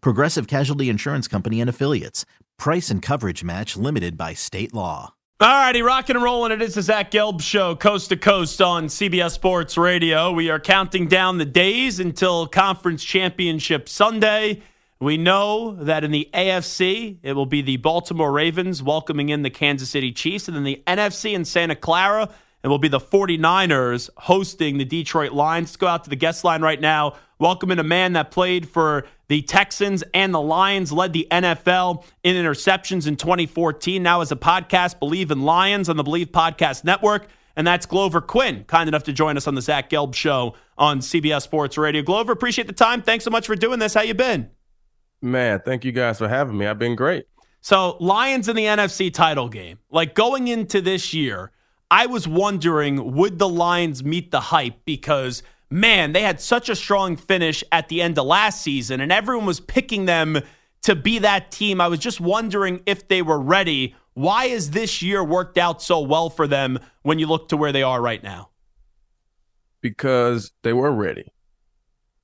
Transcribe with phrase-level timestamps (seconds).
[0.00, 2.24] Progressive Casualty Insurance Company and Affiliates.
[2.58, 5.14] Price and coverage match limited by state law.
[5.38, 6.50] All righty, rocking and rolling.
[6.50, 10.32] It is the Zach Gelb Show, coast to coast on CBS Sports Radio.
[10.32, 14.62] We are counting down the days until Conference Championship Sunday.
[14.98, 19.50] We know that in the AFC, it will be the Baltimore Ravens welcoming in the
[19.50, 20.48] Kansas City Chiefs.
[20.48, 22.30] And then the NFC in Santa Clara,
[22.62, 25.68] it will be the 49ers hosting the Detroit Lions.
[25.68, 27.12] Let's go out to the guest line right now.
[27.38, 32.04] Welcome in a man that played for the Texans and the Lions, led the NFL
[32.22, 34.02] in interceptions in 2014.
[34.02, 37.28] Now, as a podcast, Believe in Lions on the Believe Podcast Network.
[37.56, 41.00] And that's Glover Quin, kind enough to join us on the Zach Gelb Show on
[41.00, 42.02] CBS Sports Radio.
[42.02, 43.00] Glover, appreciate the time.
[43.00, 43.94] Thanks so much for doing this.
[43.94, 44.50] How you been?
[45.22, 46.66] Man, thank you guys for having me.
[46.66, 47.24] I've been great.
[47.62, 49.78] So, Lions in the NFC title game.
[49.90, 51.50] Like going into this year,
[51.90, 56.76] I was wondering would the Lions meet the hype because man, they had such a
[56.76, 60.40] strong finish at the end of last season, and everyone was picking them
[60.82, 61.80] to be that team.
[61.80, 63.94] I was just wondering if they were ready.
[64.14, 67.72] Why has this year worked out so well for them when you look to where
[67.72, 68.50] they are right now?
[69.80, 71.32] Because they were ready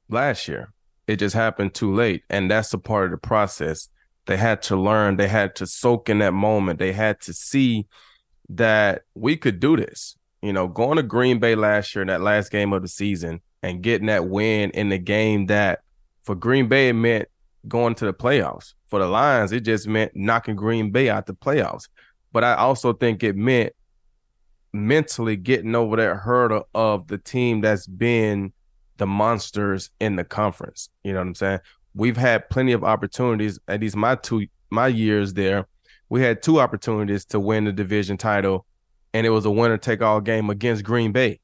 [0.09, 0.73] last year.
[1.07, 2.23] It just happened too late.
[2.31, 3.89] And that's a part of the process.
[4.27, 7.89] They had to learn, they had to soak in that moment, they had to see
[8.49, 12.21] that we could do this you know, going to Green Bay last year in that
[12.21, 15.81] last game of the season and getting that win in the game that
[16.23, 17.29] for Green Bay it meant
[17.69, 18.75] going to the playoffs.
[18.89, 21.89] For the Lions, it just meant knocking Green Bay out the playoffs.
[22.33, 23.73] But I also think it meant
[24.73, 28.53] mentally getting over that hurdle of the team that's been
[28.97, 30.89] the monsters in the conference.
[31.05, 31.61] You know what I'm saying?
[31.95, 35.69] We've had plenty of opportunities, at least my two my years there.
[36.09, 38.67] We had two opportunities to win the division title
[39.15, 41.41] and it was a winner take all game against Green Bay,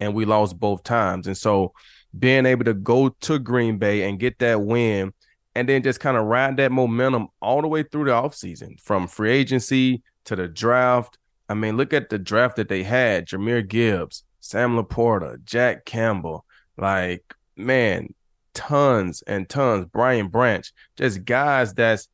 [0.00, 1.26] and we lost both times.
[1.26, 1.72] And so
[2.18, 5.12] being able to go to Green Bay and get that win
[5.54, 9.06] and then just kind of ride that momentum all the way through the offseason from
[9.06, 11.18] free agency to the draft.
[11.48, 16.44] I mean, look at the draft that they had Jahmyr Gibbs, Sam LaPorta, Jack Campbell.
[16.78, 18.14] Like, man,
[18.54, 19.86] tons and tons.
[19.92, 22.08] Brian Branch, just guys that's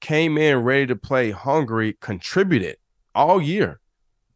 [0.00, 2.76] came in ready to play hungry, contributed
[3.14, 3.80] all year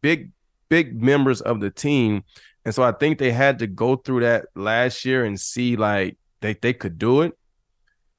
[0.05, 0.29] big,
[0.69, 2.23] big members of the team.
[2.63, 6.15] And so I think they had to go through that last year and see like
[6.41, 7.33] they, they could do it.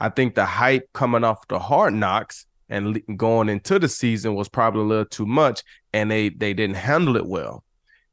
[0.00, 4.48] I think the hype coming off the hard knocks and going into the season was
[4.48, 7.62] probably a little too much and they they didn't handle it well.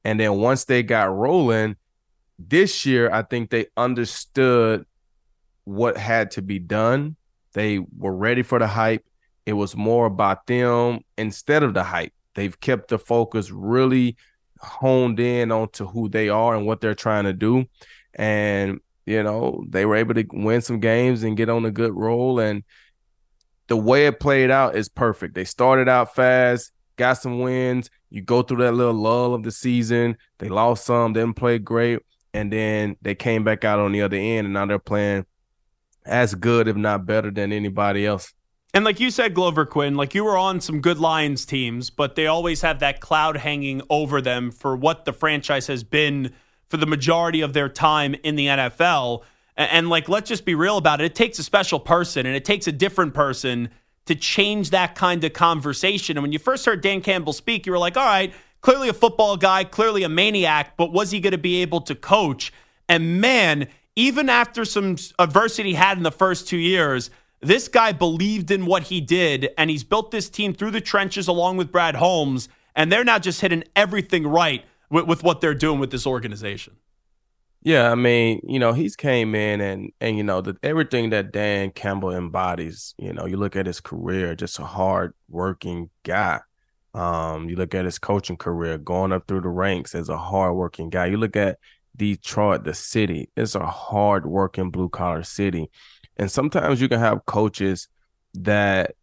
[0.05, 1.75] And then once they got rolling
[2.37, 4.85] this year, I think they understood
[5.63, 7.15] what had to be done.
[7.53, 9.03] They were ready for the hype.
[9.47, 12.13] It was more about them instead of the hype.
[12.35, 14.17] They've kept the focus really
[14.59, 17.65] honed in onto who they are and what they're trying to do.
[18.13, 21.93] And, you know, they were able to win some games and get on a good
[21.93, 22.39] roll.
[22.39, 22.63] And
[23.67, 25.35] the way it played out is perfect.
[25.35, 27.89] They started out fast, got some wins.
[28.09, 30.17] You go through that little lull of the season.
[30.39, 31.99] They lost some, didn't play great.
[32.33, 35.25] And then they came back out on the other end, and now they're playing
[36.05, 38.33] as good, if not better, than anybody else.
[38.73, 42.15] And like you said, Glover Quin, like you were on some good Lions teams, but
[42.15, 46.33] they always have that cloud hanging over them for what the franchise has been
[46.69, 49.21] for the majority of their time in the NFL.
[49.55, 51.05] And, and like, let's just be real about it.
[51.05, 53.69] It takes a special person and it takes a different person
[54.07, 56.17] to change that kind of conversation.
[56.17, 58.93] And when you first heard Dan Campbell speak, you were like, all right, clearly a
[58.93, 62.51] football guy, clearly a maniac, but was he going to be able to coach?
[62.89, 67.11] And man, even after some adversity had in the first two years,
[67.43, 71.27] this guy believed in what he did, and he's built this team through the trenches
[71.27, 75.53] along with Brad Holmes, and they're now just hitting everything right with, with what they're
[75.53, 76.75] doing with this organization.
[77.61, 81.71] Yeah, I mean, you know, he's came in and and you know everything that Dan
[81.71, 82.93] Campbell embodies.
[82.97, 86.41] You know, you look at his career, just a hard working guy.
[86.93, 90.55] Um, you look at his coaching career, going up through the ranks as a hard
[90.55, 91.05] working guy.
[91.05, 91.57] You look at
[91.95, 93.29] Detroit, the city.
[93.37, 95.69] It's a hard working blue collar city,
[96.17, 97.87] and sometimes you can have coaches
[98.33, 98.95] that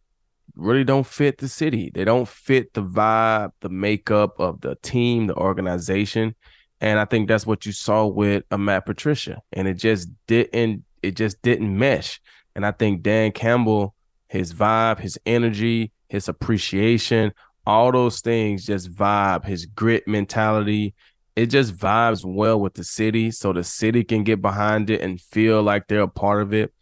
[0.55, 1.91] really don't fit the city.
[1.93, 6.35] They don't fit the vibe, the makeup of the team, the organization
[6.81, 9.41] and I think that's what you saw with a Matt Patricia.
[9.53, 12.19] And it just didn't it just didn't mesh.
[12.55, 13.93] And I think Dan Campbell,
[14.27, 17.33] his vibe, his energy, his appreciation,
[17.65, 20.95] all those things just vibe, his grit mentality.
[21.35, 23.31] It just vibes well with the city.
[23.31, 26.73] So the city can get behind it and feel like they're a part of it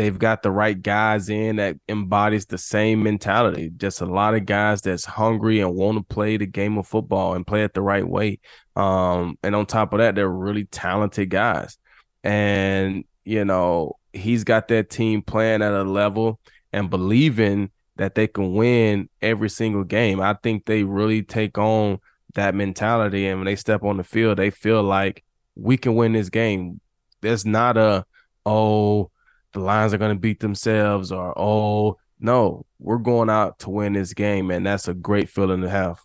[0.00, 3.70] they've got the right guys in that embodies the same mentality.
[3.76, 7.34] Just a lot of guys that's hungry and want to play the game of football
[7.34, 8.38] and play it the right way.
[8.76, 11.76] Um, and on top of that, they're really talented guys.
[12.24, 16.40] And you know, he's got that team playing at a level
[16.72, 20.18] and believing that they can win every single game.
[20.18, 21.98] I think they really take on
[22.36, 25.24] that mentality, and when they step on the field, they feel like
[25.56, 26.80] we can win this game.
[27.20, 28.06] There's not a
[28.46, 29.10] oh
[29.52, 33.94] the Lions are going to beat themselves or, oh, no, we're going out to win
[33.94, 34.50] this game.
[34.50, 36.00] And that's a great feeling to have.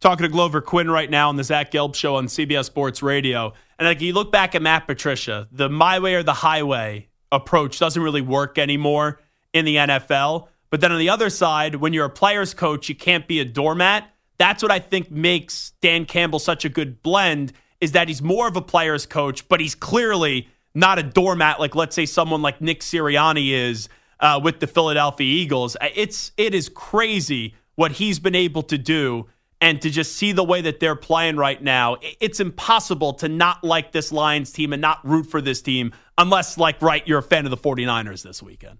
[0.00, 3.54] Talking to Glover Quin right now on the Zach Gelb show on CBS Sports Radio.
[3.78, 7.78] And like you look back at Matt Patricia, the my way or the highway approach
[7.78, 9.20] doesn't really work anymore
[9.52, 10.48] in the NFL.
[10.70, 13.44] But then on the other side, when you're a player's coach, you can't be a
[13.44, 14.10] doormat.
[14.38, 18.48] That's what I think makes Dan Campbell such a good blend is that he's more
[18.48, 22.60] of a player's coach, but he's clearly not a doormat like let's say someone like
[22.60, 23.88] Nick Sirianni is
[24.20, 25.76] uh, with the Philadelphia Eagles.
[25.94, 29.26] It's it is crazy what he's been able to do
[29.60, 31.96] and to just see the way that they're playing right now.
[32.20, 36.58] It's impossible to not like this Lions team and not root for this team unless
[36.58, 38.78] like right you're a fan of the 49ers this weekend.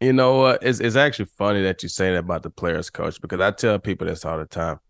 [0.00, 3.20] You know, uh, it's it's actually funny that you say that about the players coach
[3.20, 4.80] because I tell people this all the time.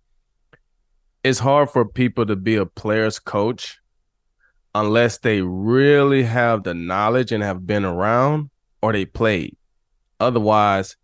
[1.24, 3.79] It's hard for people to be a players coach
[4.74, 8.50] unless they really have the knowledge and have been around
[8.82, 9.56] or they played.
[10.18, 10.96] Otherwise,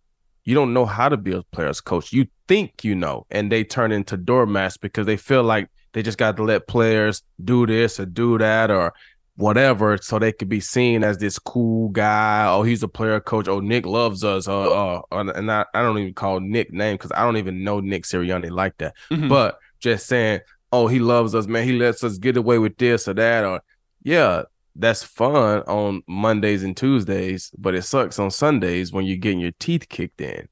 [0.44, 2.12] you don't know how to be a player's coach.
[2.12, 6.18] You think you know, and they turn into doormats because they feel like they just
[6.18, 8.92] got to let players do this or do that or
[9.36, 12.46] whatever so they could be seen as this cool guy.
[12.46, 13.48] Oh, he's a player coach.
[13.48, 14.48] Oh, Nick loves us.
[14.48, 17.80] Uh, uh, and I, I don't even call Nick name because I don't even know
[17.80, 18.94] Nick Sirianni like that.
[19.10, 19.28] Mm-hmm.
[19.28, 20.40] But just saying,
[20.76, 21.64] oh, he loves us, man.
[21.64, 23.62] He lets us get away with this or that, or
[24.02, 24.42] yeah,
[24.74, 29.52] that's fun on Mondays and Tuesdays, but it sucks on Sundays when you're getting your
[29.58, 30.48] teeth kicked in.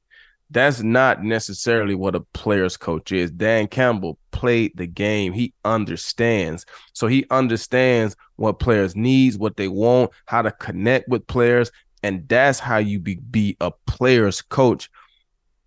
[0.49, 3.31] That's not necessarily what a player's coach is.
[3.31, 5.33] Dan Campbell played the game.
[5.33, 6.65] He understands.
[6.93, 11.71] So he understands what players needs, what they want, how to connect with players,
[12.03, 14.89] and that's how you be, be a player's coach,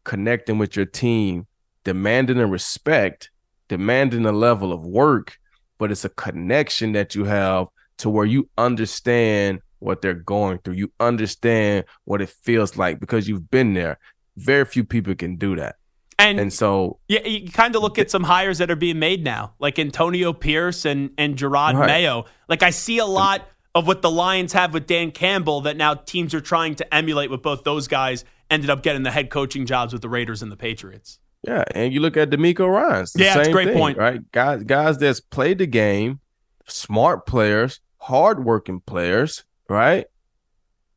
[0.05, 1.47] connecting with your team,
[1.85, 3.31] demanding a respect
[3.69, 5.39] demanding a level of work,
[5.79, 7.69] but it's a connection that you have
[7.99, 10.75] to where you understand what they're going through.
[10.75, 13.99] You understand what it feels like because you've been there.
[14.37, 15.77] Very few people can do that.
[16.21, 19.23] And, and so yeah, you kind of look at some hires that are being made
[19.23, 21.87] now, like Antonio Pierce and and Jerod right.
[21.87, 22.25] Mayo.
[22.49, 25.95] Like I see a lot of what the Lions have with Dan Campbell that now
[25.95, 29.65] teams are trying to emulate with both those guys ended up getting the head coaching
[29.65, 31.21] jobs with the Raiders and the Patriots.
[31.43, 33.13] Yeah, and you look at DeMeco Ryans.
[33.17, 33.99] Yeah, that's a great thing, point.
[33.99, 36.21] Right, guys, guys that's played the game,
[36.67, 39.45] smart players, hardworking players.
[39.69, 40.07] Right,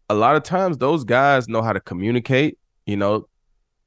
[0.10, 2.58] a lot of times those guys know how to communicate.
[2.86, 3.28] You know,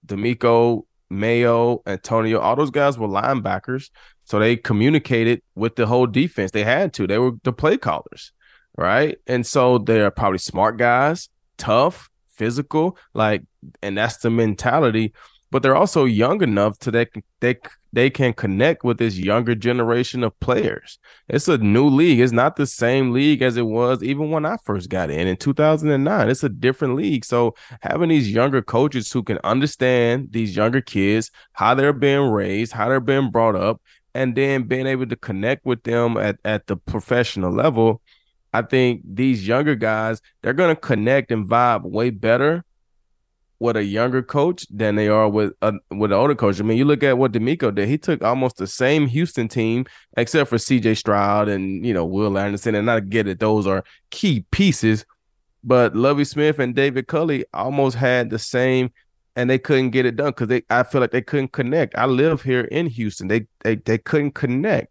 [0.07, 3.91] DeMeco, Mayo, Antonio, all those guys were linebackers,
[4.25, 6.53] so they communicated with the whole defense.
[6.53, 7.07] They had to.
[7.07, 8.33] They were the play callers,
[8.77, 9.19] right?
[9.27, 13.43] And so they're probably smart guys, tough, physical, like,
[13.83, 15.13] and that's the mentality
[15.55, 17.57] but they're also young enough to that they
[17.93, 20.99] they can connect with this younger generation of players.
[21.29, 22.19] It's a new league.
[22.19, 25.37] It's not the same league as it was even when I first got in in
[25.37, 26.29] 2009.
[26.29, 27.25] It's a different league.
[27.25, 32.73] So having these younger coaches who can understand these younger kids, how they're being raised,
[32.73, 33.81] how they're being brought up,
[34.13, 38.03] and then being able to connect with them at, at the professional level,
[38.53, 42.65] I think these younger guys, they're going to connect and vibe way better
[43.59, 46.61] with a younger coach than they are with a with an older coach.
[46.61, 47.89] I mean, you look at what DeMeco did.
[47.89, 50.95] He took almost the same Houston team, except for C.J.
[50.95, 52.75] Stroud and you know Will Anderson.
[52.75, 55.05] And I get it; those are key pieces.
[55.63, 58.91] But Lovie Smith and David Culley almost had the same,
[59.35, 60.63] and they couldn't get it done because they.
[60.69, 61.97] I feel like they couldn't connect.
[61.97, 63.29] I live here in Houston.
[63.29, 64.89] They they they couldn't connect.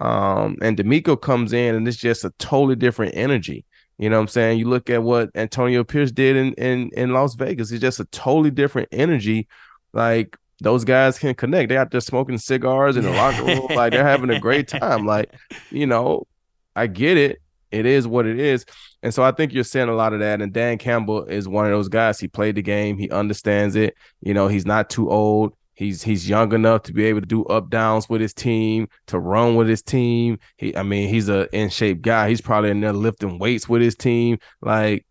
[0.00, 3.66] Um, and DeMeco comes in and it's just a totally different energy.
[4.00, 4.58] You know what I'm saying?
[4.58, 7.70] You look at what Antonio Pierce did in in in Las Vegas.
[7.70, 9.46] It's just a totally different energy.
[9.92, 11.68] Like those guys can connect.
[11.68, 15.04] They out there smoking cigars in the locker room, like they're having a great time.
[15.06, 15.34] Like,
[15.70, 16.26] you know,
[16.74, 17.42] I get it.
[17.70, 18.64] It is what it is.
[19.02, 20.40] And so I think you're seeing a lot of that.
[20.40, 22.18] And Dan Campbell is one of those guys.
[22.18, 22.98] He played the game.
[22.98, 23.96] He understands it.
[24.22, 25.54] You know, he's not too old.
[25.80, 29.18] He's he's young enough to be able to do up downs with his team, to
[29.18, 30.38] run with his team.
[30.58, 32.28] He, I mean, he's a in shape guy.
[32.28, 34.36] He's probably in there lifting weights with his team.
[34.60, 35.06] Like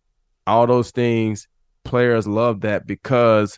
[0.46, 1.48] all those things,
[1.84, 3.58] players love that because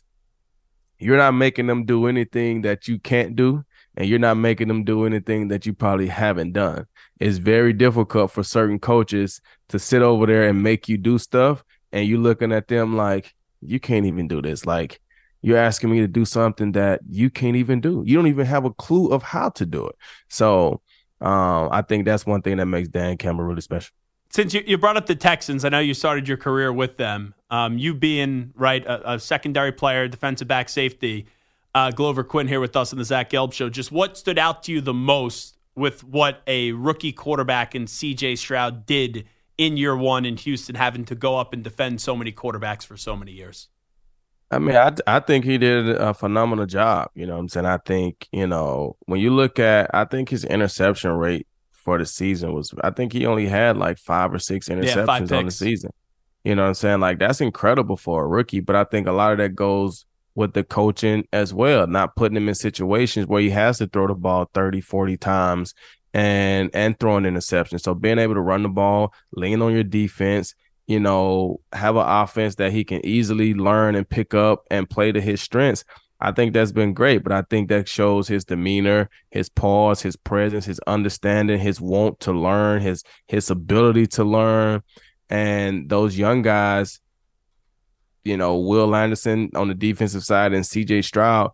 [0.99, 3.65] you're not making them do anything that you can't do,
[3.97, 6.85] and you're not making them do anything that you probably haven't done.
[7.19, 11.61] It's very difficult for certain coaches to sit over there and make you do stuff,
[11.91, 14.65] and you're looking at them like you can't even do this.
[14.65, 15.01] Like
[15.41, 18.03] you're asking me to do something that you can't even do.
[18.05, 19.95] You don't even have a clue of how to do it.
[20.29, 20.81] So
[21.19, 23.93] um, I think that's one thing that makes Dan Campbell really special.
[24.29, 27.33] Since you, you brought up the Texans, I know you started your career with them.
[27.49, 31.27] Um, you being right a, a, secondary player, defensive back, safety.
[31.75, 33.69] Uh, Glover Quin here with us on the Zach Gelb Show.
[33.69, 38.35] Just what stood out to you the most with what a rookie quarterback in C.J.
[38.37, 39.25] Stroud did
[39.57, 42.97] in year one in Houston, having to go up and defend so many quarterbacks for
[42.97, 43.67] so many years?
[44.51, 47.09] I mean, I I think he did a phenomenal job.
[47.15, 47.65] You know what I'm saying?
[47.65, 52.05] I think, you know, when you look at I think his interception rate for the
[52.05, 55.51] season was I think he only had like five or six interceptions yeah, on the
[55.51, 55.91] season.
[56.43, 56.99] You know what I'm saying?
[56.99, 60.05] Like that's incredible for a rookie, but I think a lot of that goes
[60.35, 64.07] with the coaching as well, not putting him in situations where he has to throw
[64.07, 65.73] the ball 30, 40 times
[66.13, 67.81] and and throwing interceptions.
[67.81, 70.55] So being able to run the ball, lean on your defense,
[70.91, 75.09] you know, have an offense that he can easily learn and pick up and play
[75.09, 75.85] to his strengths.
[76.19, 80.17] I think that's been great, but I think that shows his demeanor, his pause, his
[80.17, 84.81] presence, his understanding, his want to learn, his his ability to learn.
[85.29, 86.99] And those young guys,
[88.25, 91.51] you know, Will Anderson on the defensive side and CJ Stroud,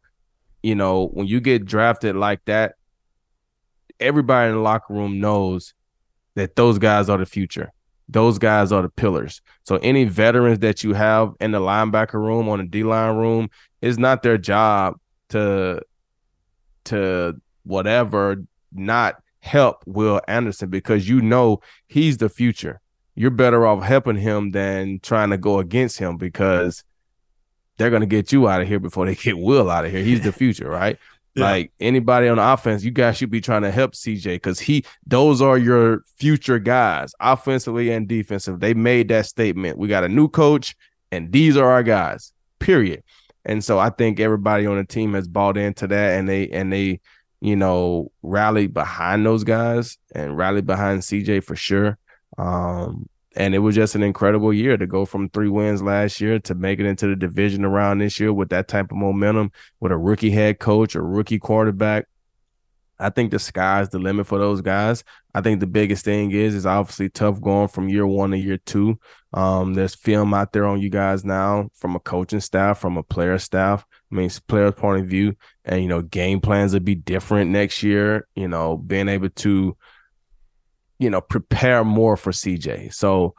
[0.64, 2.74] you know, when you get drafted like that,
[4.00, 5.76] everybody in the locker room knows
[6.34, 7.72] that those guys are the future
[8.10, 9.42] those guys are the pillars.
[9.64, 13.50] So any veterans that you have in the linebacker room on the D line room,
[13.82, 14.96] it's not their job
[15.30, 15.82] to
[16.86, 18.38] to whatever
[18.72, 22.80] not help Will Anderson because you know he's the future.
[23.16, 26.84] You're better off helping him than trying to go against him because
[27.78, 30.04] they're gonna get you out of here before they get Will out of here.
[30.04, 30.98] He's the future, right?
[31.38, 31.44] Yeah.
[31.44, 35.42] Like anybody on offense, you guys should be trying to help CJ because he those
[35.42, 38.60] are your future guys, offensively and defensive.
[38.60, 39.78] They made that statement.
[39.78, 40.76] We got a new coach,
[41.12, 42.34] and these are our guys.
[42.60, 43.04] Period.
[43.46, 46.74] And so I think everybody on the team has bought into that and they and
[46.74, 47.00] they,
[47.40, 51.98] you know, rallied behind those guys and rallied behind CJ for sure.
[52.38, 56.40] Um, and it was just an incredible year to go from three wins last year
[56.40, 59.92] to make it into the division around this year with that type of momentum, with
[59.92, 62.08] a rookie head coach, a rookie quarterback.
[63.00, 65.04] I think the sky's the limit for those guys.
[65.36, 68.58] I think the biggest thing is is obviously tough going from year one to year
[68.58, 69.00] two.
[69.34, 73.04] Um, there's film out there on you guys now from a coaching staff, from a
[73.04, 73.86] player staff.
[74.12, 77.84] I mean, player's point of view, and you know, game plans will be different next
[77.84, 78.28] year.
[78.36, 79.78] You know, being able to
[81.00, 82.94] you know, prepare more for CJ.
[82.94, 83.36] So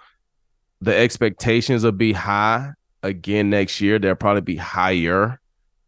[0.80, 2.72] the expectations will be high
[3.02, 3.98] again next year.
[3.98, 5.40] They'll probably be higher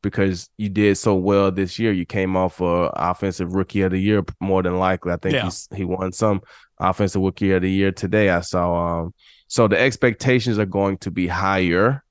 [0.02, 1.92] because you did so well this year.
[1.92, 5.12] You came off a offensive rookie of the year more than likely.
[5.12, 5.50] I think yeah.
[5.76, 6.42] he won some
[6.78, 8.30] offensive rookie of the year today.
[8.30, 9.00] I saw.
[9.00, 9.14] Um,
[9.46, 12.04] so the expectations are going to be higher.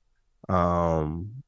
[0.48, 1.39] Um,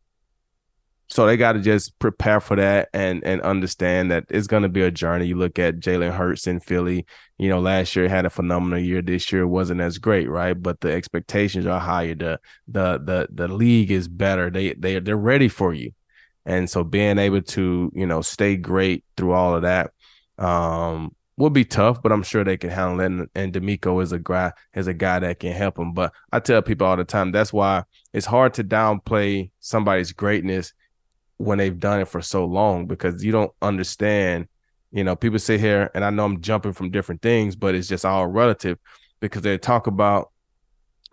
[1.13, 4.71] so they got to just prepare for that and and understand that it's going to
[4.71, 5.27] be a journey.
[5.27, 7.05] You look at Jalen Hurts in Philly.
[7.37, 9.03] You know, last year had a phenomenal year.
[9.03, 10.55] This year wasn't as great, right?
[10.55, 12.15] But the expectations are higher.
[12.15, 14.49] The the the the league is better.
[14.49, 15.93] They they they're ready for you,
[16.47, 19.91] and so being able to you know stay great through all of that
[20.39, 23.07] um will be tough, but I'm sure they can handle it.
[23.07, 25.93] And, and DeMeco is a guy is a guy that can help them.
[25.93, 30.73] But I tell people all the time that's why it's hard to downplay somebody's greatness
[31.39, 34.49] when they've done it for so long because you don't understand.
[34.91, 37.89] You know, people sit here, and I know I'm jumping from different things, but it's
[37.89, 38.79] just all relative
[39.21, 40.31] because they talk about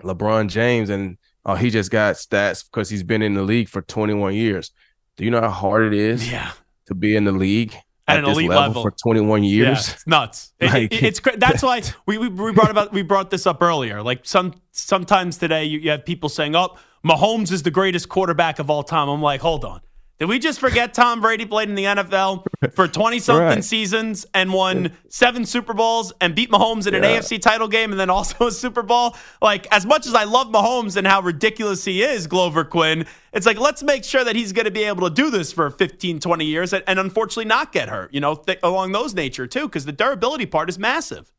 [0.04, 3.82] LeBron James and oh, he just got stats because he's been in the league for
[3.82, 4.72] 21 years.
[5.16, 6.52] Do you know how hard it is yeah.
[6.88, 7.74] to be in the league
[8.08, 9.88] at, at an elite level, level, for 21 years?
[9.88, 10.54] Yeah, it's nuts.
[10.62, 14.02] Like, it, it's that's why we, we, we brought about we brought this up earlier.
[14.02, 18.60] Like some sometimes today you, you have people saying, "Oh, Mahomes is the greatest quarterback
[18.60, 19.82] of all time." I'm like, hold on
[20.20, 23.64] Did we just forget Tom Brady played in the NFL for 20 something Right.
[23.64, 27.20] seasons and won seven Super Bowls and beat Mahomes in an Yeah.
[27.20, 29.16] AFC title game and then also a Super Bowl?
[29.42, 33.46] Like, as much as I love Mahomes and how ridiculous he is, Glover Quin, it's
[33.46, 36.20] like, let's make sure that he's going to be able to do this for 15,
[36.20, 39.68] 20 years and, and unfortunately not get hurt, you know, th- along those nature too,
[39.68, 41.32] because the durability part is massive.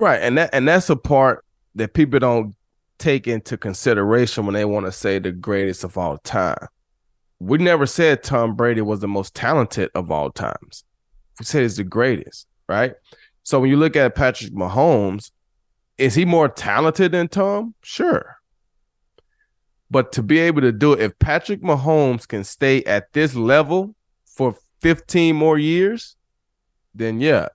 [0.00, 1.44] Right, and that and that's a part
[1.76, 2.54] that people don't
[2.98, 6.56] take into consideration when they want to say the greatest of all time.
[7.38, 10.84] We never said Tom Brady was the most talented of all times.
[11.38, 12.94] We said he's the greatest, right?
[13.42, 15.30] So when you look at Patrick Mahomes,
[15.98, 17.74] is he more talented than Tom?
[17.82, 18.36] Sure.
[19.90, 23.94] But to be able to do it, if Patrick Mahomes can stay at this level
[24.24, 26.16] for 15 more years,
[26.94, 27.48] then yeah,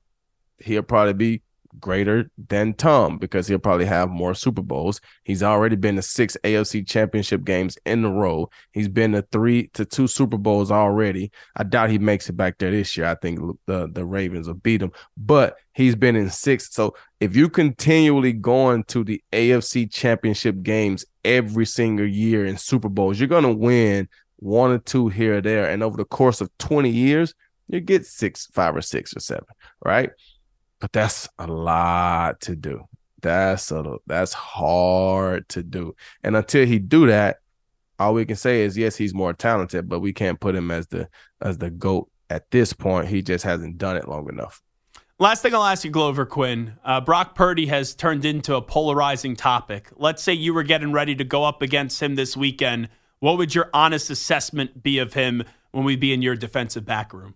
[0.59, 1.41] he'll probably be
[1.79, 5.01] greater than Tom because he'll probably have more Super Bowls.
[5.23, 8.49] He's already been to six AFC championship games in a row.
[8.71, 11.31] He's been to three to two Super Bowls already.
[11.55, 13.07] I doubt he makes it back there this year.
[13.07, 16.73] I think the, the Ravens will beat him, but he's been in six.
[16.73, 22.89] So if you continually going to the AFC championship games every single year in Super
[22.89, 25.69] Bowls, you're going to win one or two here or there.
[25.69, 27.33] And over the course of 20 years,
[27.67, 29.45] you get six, five or six or seven,
[29.83, 30.11] right?
[30.81, 32.85] But that's a lot to do.
[33.21, 35.95] That's a that's hard to do.
[36.23, 37.37] And until he do that,
[37.99, 40.87] all we can say is yes, he's more talented, but we can't put him as
[40.87, 41.07] the
[41.39, 43.07] as the goat at this point.
[43.07, 44.61] He just hasn't done it long enough.
[45.19, 46.73] Last thing I'll ask you, Glover Quin.
[46.83, 49.87] Uh, Brock Purdy has turned into a polarizing topic.
[49.95, 52.89] Let's say you were getting ready to go up against him this weekend.
[53.19, 57.13] What would your honest assessment be of him when we be in your defensive back
[57.13, 57.35] room?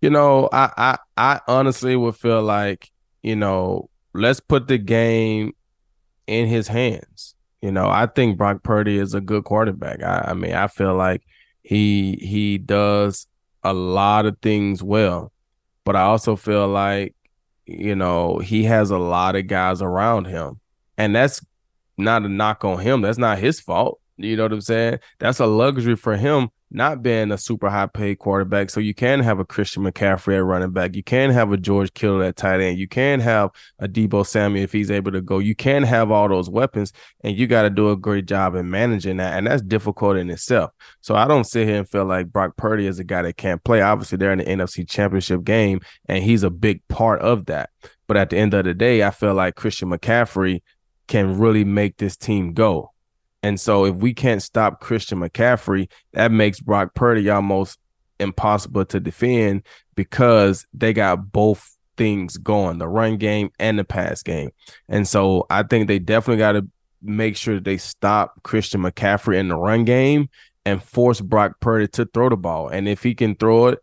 [0.00, 2.90] You know, I I I honestly would feel like,
[3.22, 5.52] you know, let's put the game
[6.26, 7.34] in his hands.
[7.60, 10.02] You know, I think Brock Purdy is a good quarterback.
[10.02, 11.22] I, I mean, I feel like
[11.62, 13.26] he he does
[13.64, 15.32] a lot of things well,
[15.84, 17.14] but I also feel like,
[17.66, 20.60] you know, he has a lot of guys around him.
[20.96, 21.44] And that's
[21.96, 23.00] not a knock on him.
[23.00, 24.00] That's not his fault.
[24.16, 24.98] You know what I'm saying?
[25.18, 28.70] That's a luxury for him not being a super high paid quarterback.
[28.70, 30.94] So you can have a Christian McCaffrey at running back.
[30.94, 32.78] You can have a George Kittle at tight end.
[32.78, 35.38] You can have a Deebo Samuel if he's able to go.
[35.38, 38.68] You can have all those weapons, and you got to do a great job in
[38.70, 39.36] managing that.
[39.36, 40.72] And that's difficult in itself.
[41.00, 43.62] So I don't sit here and feel like Brock Purdy is a guy that can't
[43.64, 43.80] play.
[43.80, 47.70] Obviously, they're in the NFC championship game, and he's a big part of that.
[48.06, 50.62] But at the end of the day, I feel like Christian McCaffrey
[51.06, 52.92] can really make this team go.
[53.42, 57.78] And so if we can't stop Christian McCaffrey, that makes Brock Purdy almost
[58.18, 59.62] impossible to defend
[59.94, 64.50] because they got both things going, the run game and the pass game.
[64.88, 66.66] And so I think they definitely got to
[67.02, 70.28] make sure they stop Christian McCaffrey in the run game
[70.64, 72.68] and force Brock Purdy to throw the ball.
[72.68, 73.78] And if he can throw it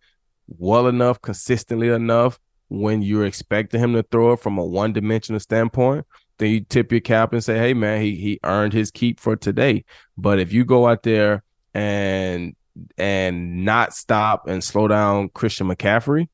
[0.48, 2.40] well enough, consistently enough,
[2.70, 6.06] when you're expecting him to throw it from a one-dimensional standpoint,
[6.38, 9.36] then you tip your cap and say, "Hey, man, he he earned his keep for
[9.36, 9.86] today."
[10.18, 11.44] But if you go out there
[11.74, 12.56] and
[12.98, 16.28] and not stop and slow down Christian McCaffrey,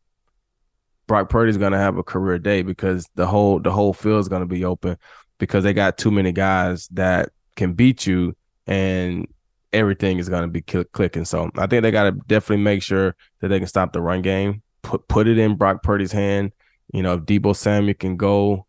[1.07, 4.45] Brock Purdy's gonna have a career day because the whole the whole field is gonna
[4.45, 4.97] be open
[5.37, 8.35] because they got too many guys that can beat you
[8.67, 9.27] and
[9.73, 11.25] everything is gonna be cl- clicking.
[11.25, 14.61] So I think they gotta definitely make sure that they can stop the run game,
[14.81, 16.53] put put it in Brock Purdy's hand.
[16.93, 18.65] You know, if Deebo Samuel can go,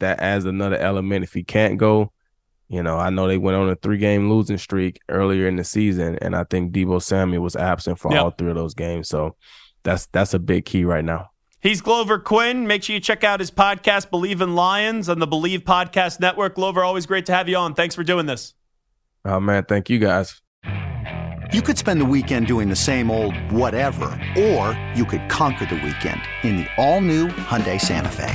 [0.00, 1.24] that adds another element.
[1.24, 2.12] If he can't go,
[2.68, 5.64] you know, I know they went on a three game losing streak earlier in the
[5.64, 8.22] season, and I think Deebo Samuel was absent for Yep.
[8.22, 9.08] all three of those games.
[9.08, 9.36] So
[9.84, 11.30] that's that's a big key right now.
[11.60, 12.66] He's Glover Quin.
[12.66, 16.54] Make sure you check out his podcast, Believe in Lions, on the Believe Podcast Network.
[16.54, 17.74] Glover, always great to have you on.
[17.74, 18.54] Thanks for doing this.
[19.24, 20.40] Oh man, thank you guys.
[21.52, 24.04] You could spend the weekend doing the same old whatever,
[24.36, 28.34] or you could conquer the weekend in the all-new Hyundai Santa Fe.